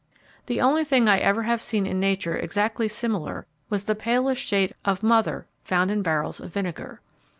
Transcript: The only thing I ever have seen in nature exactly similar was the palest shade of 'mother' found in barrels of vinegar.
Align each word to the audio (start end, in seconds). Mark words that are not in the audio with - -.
The 0.47 0.59
only 0.59 0.83
thing 0.83 1.07
I 1.07 1.19
ever 1.19 1.43
have 1.43 1.61
seen 1.61 1.85
in 1.85 1.99
nature 1.99 2.35
exactly 2.35 2.87
similar 2.87 3.45
was 3.69 3.83
the 3.83 3.93
palest 3.93 4.41
shade 4.41 4.73
of 4.83 5.03
'mother' 5.03 5.45
found 5.63 5.91
in 5.91 6.01
barrels 6.01 6.39
of 6.39 6.51
vinegar. 6.51 7.01